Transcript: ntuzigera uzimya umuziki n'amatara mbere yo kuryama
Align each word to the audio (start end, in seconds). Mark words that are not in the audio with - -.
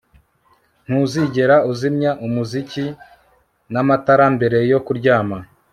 ntuzigera 0.85 1.55
uzimya 1.71 2.11
umuziki 2.25 2.85
n'amatara 3.73 4.25
mbere 4.35 4.57
yo 4.71 4.79
kuryama 4.85 5.37